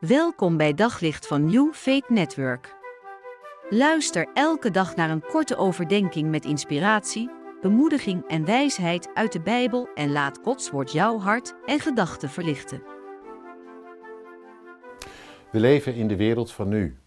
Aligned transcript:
Welkom 0.00 0.56
bij 0.56 0.74
Daglicht 0.74 1.26
van 1.26 1.44
New 1.44 1.74
Faith 1.74 2.08
Network. 2.08 2.76
Luister 3.70 4.28
elke 4.34 4.70
dag 4.70 4.96
naar 4.96 5.10
een 5.10 5.22
korte 5.22 5.56
overdenking 5.56 6.30
met 6.30 6.44
inspiratie, 6.44 7.30
bemoediging 7.60 8.28
en 8.28 8.44
wijsheid 8.44 9.10
uit 9.14 9.32
de 9.32 9.40
Bijbel 9.40 9.88
en 9.94 10.12
laat 10.12 10.38
Gods 10.42 10.70
woord 10.70 10.92
jouw 10.92 11.18
hart 11.18 11.54
en 11.66 11.80
gedachten 11.80 12.30
verlichten. 12.30 12.82
We 15.50 15.60
leven 15.60 15.94
in 15.94 16.08
de 16.08 16.16
wereld 16.16 16.52
van 16.52 16.68
nu. 16.68 16.98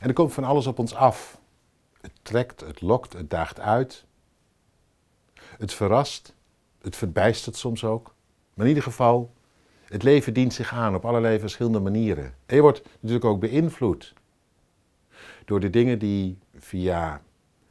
En 0.00 0.08
er 0.08 0.14
komt 0.14 0.32
van 0.32 0.44
alles 0.44 0.66
op 0.66 0.78
ons 0.78 0.94
af. 0.94 1.40
Het 2.00 2.12
trekt, 2.22 2.60
het 2.60 2.80
lokt, 2.80 3.12
het 3.12 3.30
daagt 3.30 3.60
uit. 3.60 4.04
Het 5.34 5.74
verrast, 5.74 6.34
het 6.82 6.96
verbijstert 6.96 7.56
soms 7.56 7.84
ook. 7.84 8.14
Maar 8.54 8.64
in 8.64 8.72
ieder 8.74 8.90
geval, 8.90 9.32
het 9.92 10.02
leven 10.02 10.34
dient 10.34 10.54
zich 10.54 10.72
aan 10.72 10.94
op 10.94 11.04
allerlei 11.04 11.38
verschillende 11.38 11.80
manieren. 11.80 12.34
En 12.46 12.56
je 12.56 12.62
wordt 12.62 12.82
natuurlijk 13.00 13.24
ook 13.24 13.40
beïnvloed 13.40 14.14
door 15.44 15.60
de 15.60 15.70
dingen 15.70 15.98
die 15.98 16.38
via 16.54 17.22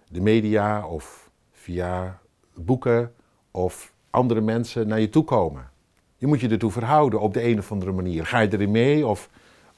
de 0.09 0.21
media 0.21 0.87
of 0.87 1.31
via 1.51 2.21
boeken 2.53 3.13
of 3.51 3.93
andere 4.09 4.41
mensen 4.41 4.87
naar 4.87 4.99
je 4.99 5.09
toe 5.09 5.23
komen. 5.23 5.69
Je 6.17 6.27
moet 6.27 6.39
je 6.39 6.49
ertoe 6.49 6.71
verhouden 6.71 7.19
op 7.19 7.33
de 7.33 7.43
een 7.43 7.57
of 7.57 7.71
andere 7.71 7.91
manier. 7.91 8.25
Ga 8.25 8.39
je 8.39 8.53
erin 8.53 8.71
mee 8.71 9.07
of, 9.07 9.29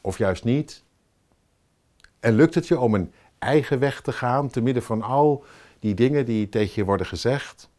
of 0.02 0.18
juist 0.18 0.44
niet? 0.44 0.84
En 2.20 2.34
lukt 2.34 2.56
het 2.56 2.68
je 2.68 2.80
om 2.80 2.94
een 2.94 3.12
eigen 3.40 3.80
weg 3.80 4.02
te 4.02 4.12
gaan 4.12 4.50
te 4.50 4.62
midden 4.62 4.84
van 4.84 5.02
al 5.02 5.44
die 5.80 5.94
dingen 5.94 6.26
die 6.26 6.50
tegen 6.50 6.74
je 6.76 6.86
worden 6.86 7.06
gezegd? 7.06 7.70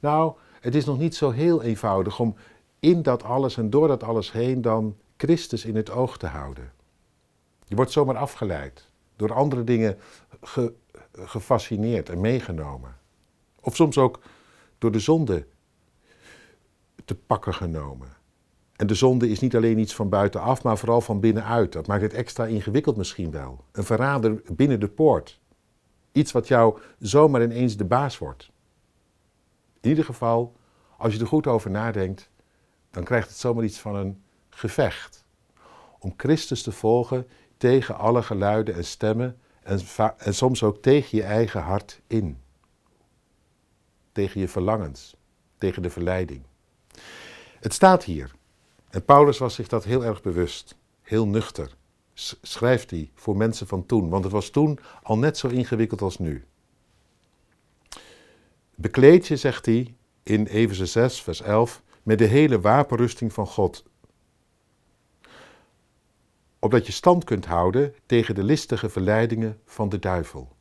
Nou, 0.00 0.32
het 0.60 0.74
is 0.74 0.84
nog 0.84 0.98
niet 0.98 1.16
zo 1.16 1.30
heel 1.30 1.62
eenvoudig 1.62 2.20
om 2.20 2.36
in 2.80 3.02
dat 3.02 3.22
alles 3.22 3.56
en 3.56 3.70
door 3.70 3.88
dat 3.88 4.02
alles 4.02 4.32
heen 4.32 4.62
dan 4.62 4.96
Christus 5.16 5.64
in 5.64 5.76
het 5.76 5.90
oog 5.90 6.18
te 6.18 6.26
houden. 6.26 6.72
Je 7.64 7.74
wordt 7.76 7.92
zomaar 7.92 8.16
afgeleid, 8.16 8.90
door 9.16 9.32
andere 9.32 9.64
dingen 9.64 9.98
ge, 10.42 10.72
gefascineerd 11.12 12.08
en 12.08 12.20
meegenomen. 12.20 12.96
Of 13.60 13.76
soms 13.76 13.98
ook 13.98 14.20
door 14.78 14.92
de 14.92 14.98
zonde 14.98 15.46
te 17.04 17.14
pakken 17.14 17.54
genomen. 17.54 18.16
En 18.76 18.86
de 18.86 18.94
zonde 18.94 19.28
is 19.28 19.40
niet 19.40 19.56
alleen 19.56 19.78
iets 19.78 19.94
van 19.94 20.08
buitenaf, 20.08 20.62
maar 20.62 20.78
vooral 20.78 21.00
van 21.00 21.20
binnenuit. 21.20 21.72
Dat 21.72 21.86
maakt 21.86 22.02
het 22.02 22.12
extra 22.12 22.46
ingewikkeld 22.46 22.96
misschien 22.96 23.30
wel. 23.30 23.64
Een 23.72 23.84
verrader 23.84 24.42
binnen 24.52 24.80
de 24.80 24.88
poort. 24.88 25.40
Iets 26.12 26.32
wat 26.32 26.48
jou 26.48 26.78
zomaar 26.98 27.42
ineens 27.42 27.76
de 27.76 27.84
baas 27.84 28.18
wordt. 28.18 28.50
In 29.80 29.88
ieder 29.88 30.04
geval, 30.04 30.56
als 30.96 31.14
je 31.14 31.20
er 31.20 31.26
goed 31.26 31.46
over 31.46 31.70
nadenkt, 31.70 32.30
dan 32.90 33.04
krijgt 33.04 33.28
het 33.28 33.38
zomaar 33.38 33.64
iets 33.64 33.78
van 33.78 33.94
een 33.94 34.22
gevecht. 34.48 35.24
Om 35.98 36.14
Christus 36.16 36.62
te 36.62 36.72
volgen 36.72 37.28
tegen 37.56 37.96
alle 37.96 38.22
geluiden 38.22 38.74
en 38.74 38.84
stemmen 38.84 39.40
en, 39.62 39.80
en 40.18 40.34
soms 40.34 40.62
ook 40.62 40.82
tegen 40.82 41.18
je 41.18 41.24
eigen 41.24 41.60
hart 41.60 42.00
in. 42.06 42.40
Tegen 44.12 44.40
je 44.40 44.48
verlangens, 44.48 45.16
tegen 45.58 45.82
de 45.82 45.90
verleiding. 45.90 46.42
Het 47.60 47.72
staat 47.72 48.04
hier. 48.04 48.34
En 48.90 49.04
Paulus 49.04 49.38
was 49.38 49.54
zich 49.54 49.68
dat 49.68 49.84
heel 49.84 50.04
erg 50.04 50.22
bewust, 50.22 50.76
heel 51.02 51.26
nuchter. 51.26 51.76
Schrijft 52.42 52.90
hij 52.90 53.10
voor 53.14 53.36
mensen 53.36 53.66
van 53.66 53.86
toen, 53.86 54.08
want 54.08 54.24
het 54.24 54.32
was 54.32 54.50
toen 54.50 54.78
al 55.02 55.18
net 55.18 55.38
zo 55.38 55.48
ingewikkeld 55.48 56.00
als 56.00 56.18
nu. 56.18 56.44
Bekleed 58.74 59.26
je, 59.26 59.36
zegt 59.36 59.66
hij 59.66 59.94
in 60.22 60.46
Efeze 60.46 60.86
6, 60.86 61.22
vers 61.22 61.40
11, 61.40 61.82
met 62.08 62.18
de 62.18 62.24
hele 62.24 62.60
wapenrusting 62.60 63.32
van 63.32 63.46
God. 63.46 63.84
Opdat 66.58 66.86
je 66.86 66.92
stand 66.92 67.24
kunt 67.24 67.46
houden 67.46 67.94
tegen 68.06 68.34
de 68.34 68.42
listige 68.42 68.88
verleidingen 68.88 69.60
van 69.64 69.88
de 69.88 69.98
duivel. 69.98 70.56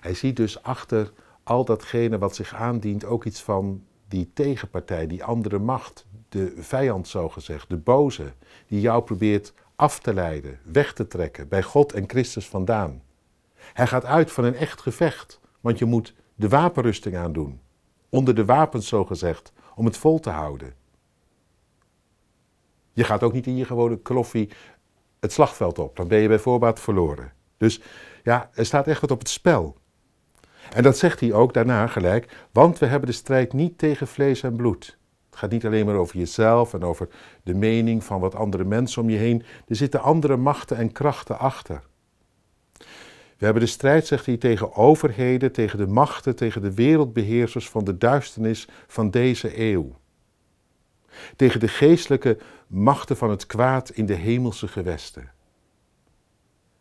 Hij 0.00 0.14
ziet 0.14 0.36
dus 0.36 0.62
achter 0.62 1.12
al 1.42 1.64
datgene 1.64 2.18
wat 2.18 2.34
zich 2.34 2.54
aandient 2.54 3.04
ook 3.04 3.24
iets 3.24 3.42
van 3.42 3.84
die 4.08 4.30
tegenpartij, 4.32 5.06
die 5.06 5.24
andere 5.24 5.58
macht, 5.58 6.06
de 6.28 6.52
vijand 6.56 7.08
zogezegd, 7.08 7.68
de 7.68 7.76
boze, 7.76 8.32
die 8.66 8.80
jou 8.80 9.02
probeert 9.02 9.52
af 9.76 10.00
te 10.00 10.14
leiden, 10.14 10.58
weg 10.64 10.92
te 10.92 11.06
trekken 11.06 11.48
bij 11.48 11.62
God 11.62 11.92
en 11.92 12.08
Christus 12.08 12.48
vandaan. 12.48 13.02
Hij 13.56 13.86
gaat 13.86 14.04
uit 14.04 14.32
van 14.32 14.44
een 14.44 14.56
echt 14.56 14.80
gevecht, 14.80 15.40
want 15.60 15.78
je 15.78 15.84
moet 15.84 16.14
de 16.34 16.48
wapenrusting 16.48 17.16
aandoen, 17.16 17.60
onder 18.08 18.34
de 18.34 18.44
wapens 18.44 18.88
zogezegd, 18.88 19.52
om 19.74 19.84
het 19.84 19.96
vol 19.96 20.20
te 20.20 20.30
houden. 20.30 20.74
Je 22.92 23.04
gaat 23.04 23.22
ook 23.22 23.32
niet 23.32 23.46
in 23.46 23.56
je 23.56 23.64
gewone 23.64 23.98
kloffie 23.98 24.50
het 25.20 25.32
slagveld 25.32 25.78
op. 25.78 25.96
Dan 25.96 26.08
ben 26.08 26.18
je 26.18 26.28
bij 26.28 26.38
voorbaat 26.38 26.80
verloren. 26.80 27.32
Dus 27.56 27.80
ja, 28.22 28.50
er 28.54 28.66
staat 28.66 28.86
echt 28.86 29.00
wat 29.00 29.10
op 29.10 29.18
het 29.18 29.28
spel. 29.28 29.76
En 30.72 30.82
dat 30.82 30.98
zegt 30.98 31.20
hij 31.20 31.32
ook 31.32 31.54
daarna 31.54 31.86
gelijk, 31.86 32.46
want 32.52 32.78
we 32.78 32.86
hebben 32.86 33.08
de 33.08 33.14
strijd 33.14 33.52
niet 33.52 33.78
tegen 33.78 34.06
vlees 34.06 34.42
en 34.42 34.56
bloed. 34.56 34.98
Het 35.30 35.38
gaat 35.38 35.50
niet 35.50 35.66
alleen 35.66 35.86
maar 35.86 35.94
over 35.94 36.18
jezelf 36.18 36.74
en 36.74 36.82
over 36.82 37.08
de 37.42 37.54
mening 37.54 38.04
van 38.04 38.20
wat 38.20 38.34
andere 38.34 38.64
mensen 38.64 39.02
om 39.02 39.10
je 39.10 39.16
heen. 39.16 39.42
Er 39.68 39.76
zitten 39.76 40.02
andere 40.02 40.36
machten 40.36 40.76
en 40.76 40.92
krachten 40.92 41.38
achter. 41.38 41.82
We 43.38 43.44
hebben 43.44 43.62
de 43.62 43.68
strijd, 43.68 44.06
zegt 44.06 44.26
hij, 44.26 44.36
tegen 44.36 44.74
overheden, 44.74 45.52
tegen 45.52 45.78
de 45.78 45.86
machten, 45.86 46.36
tegen 46.36 46.62
de 46.62 46.74
wereldbeheersers 46.74 47.68
van 47.68 47.84
de 47.84 47.98
duisternis 47.98 48.68
van 48.86 49.10
deze 49.10 49.60
eeuw. 49.60 49.98
Tegen 51.36 51.60
de 51.60 51.68
geestelijke 51.68 52.38
machten 52.66 53.16
van 53.16 53.30
het 53.30 53.46
kwaad 53.46 53.90
in 53.90 54.06
de 54.06 54.14
hemelse 54.14 54.68
gewesten. 54.68 55.32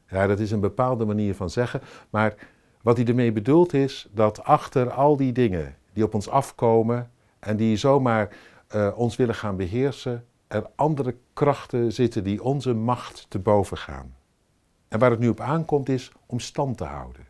Ja, 0.08 0.28
dat 0.28 0.40
is 0.40 0.52
een 0.52 0.60
bepaalde 0.60 1.06
manier 1.06 1.36
van 1.36 1.50
zeggen, 1.50 1.82
maar 2.10 2.36
wat 2.82 2.98
hij 2.98 3.06
ermee 3.06 3.32
bedoelt 3.32 3.74
is 3.74 4.08
dat 4.12 4.44
achter 4.44 4.92
al 4.92 5.18
die 5.18 5.32
dingen 5.32 5.76
die 5.94 6.04
op 6.04 6.14
ons 6.14 6.30
afkomen 6.30 7.12
en 7.40 7.58
die 7.58 7.78
zomaar 7.78 8.36
uh, 8.76 8.92
ons 8.96 9.16
willen 9.16 9.36
gaan 9.36 9.56
beheersen, 9.56 10.26
er 10.48 10.70
andere 10.76 11.16
krachten 11.34 11.94
zitten 11.94 12.24
die 12.24 12.44
onze 12.44 12.74
macht 12.74 13.26
te 13.30 13.40
boven 13.40 13.78
gaan. 13.78 14.16
En 14.94 15.00
waar 15.00 15.12
het 15.12 15.20
nu 15.20 15.30
op 15.30 15.40
aankomt 15.40 15.90
is 15.90 16.12
om 16.26 16.40
stand 16.40 16.78
te 16.78 16.84
houden. 16.84 17.28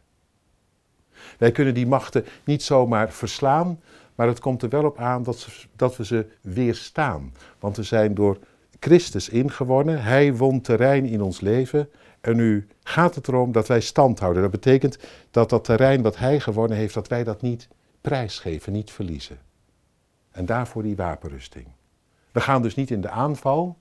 Wij 1.37 1.51
kunnen 1.51 1.73
die 1.73 1.87
machten 1.87 2.25
niet 2.43 2.63
zomaar 2.63 3.11
verslaan, 3.11 3.81
maar 4.15 4.27
het 4.27 4.39
komt 4.39 4.61
er 4.61 4.69
wel 4.69 4.85
op 4.85 4.97
aan 4.97 5.23
dat, 5.23 5.47
dat 5.75 5.97
we 5.97 6.05
ze 6.05 6.25
weerstaan. 6.41 7.33
Want 7.59 7.77
we 7.77 7.83
zijn 7.83 8.13
door 8.13 8.37
Christus 8.79 9.29
ingewonnen, 9.29 10.03
Hij 10.03 10.35
won 10.35 10.61
terrein 10.61 11.05
in 11.05 11.21
ons 11.21 11.39
leven 11.39 11.89
en 12.21 12.35
nu 12.35 12.67
gaat 12.83 13.15
het 13.15 13.27
erom 13.27 13.51
dat 13.51 13.67
wij 13.67 13.81
stand 13.81 14.19
houden. 14.19 14.41
Dat 14.41 14.51
betekent 14.51 14.97
dat 15.31 15.49
dat 15.49 15.63
terrein 15.63 16.01
wat 16.01 16.17
Hij 16.17 16.39
gewonnen 16.39 16.77
heeft, 16.77 16.93
dat 16.93 17.07
wij 17.07 17.23
dat 17.23 17.41
niet 17.41 17.67
prijsgeven, 18.01 18.73
niet 18.73 18.91
verliezen. 18.91 19.37
En 20.31 20.45
daarvoor 20.45 20.83
die 20.83 20.95
wapenrusting. 20.95 21.67
We 22.31 22.41
gaan 22.41 22.61
dus 22.61 22.75
niet 22.75 22.91
in 22.91 23.01
de 23.01 23.09
aanval, 23.09 23.77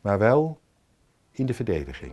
maar 0.00 0.18
wel 0.18 0.60
in 1.30 1.46
de 1.46 1.54
verdediging. 1.54 2.12